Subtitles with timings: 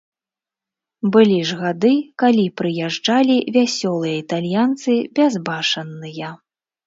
[1.15, 1.91] Былі ж гады,
[2.23, 6.33] калі прыязджалі вясёлыя італьянцы, бязбашанныя.